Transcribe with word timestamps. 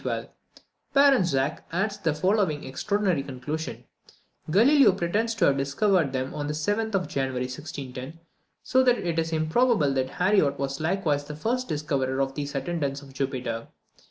Baron 0.95 1.25
Zach 1.25 1.63
adds 1.71 1.99
the 1.99 2.15
following 2.15 2.63
extraordinary 2.63 3.21
conclusion: 3.21 3.83
"Galileo 4.49 4.93
pretends 4.93 5.35
to 5.35 5.45
have 5.45 5.57
discovered 5.57 6.11
them 6.11 6.33
on 6.33 6.47
the 6.47 6.53
7th 6.55 6.95
of 6.95 7.07
January, 7.07 7.43
1610; 7.43 8.19
so 8.63 8.81
that 8.81 8.97
it 8.97 9.19
is 9.19 9.31
not 9.31 9.37
improbable 9.43 9.93
that 9.93 10.09
Harriot 10.17 10.57
was 10.57 10.79
likewise 10.81 11.25
the 11.25 11.35
first 11.35 11.67
discoverer 11.67 12.19
of 12.19 12.33
these 12.33 12.55
attendants 12.55 13.03
of 13.03 13.13
Jupiter." 13.13 13.67